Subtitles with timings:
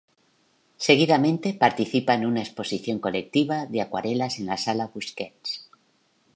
[0.87, 5.69] Seguidamente, participa en una exposición colectiva de acuarelas en la Sala Busquets.